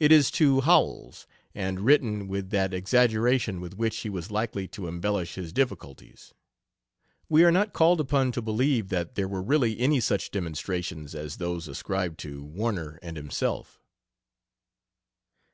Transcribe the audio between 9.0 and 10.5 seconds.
there were really any such